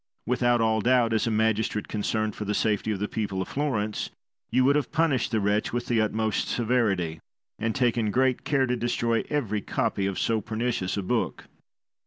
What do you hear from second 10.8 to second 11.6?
a book.